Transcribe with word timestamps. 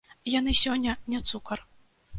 Яны 0.35 0.55
сёння 0.61 0.97
не 1.13 1.19
цукар. 1.29 1.59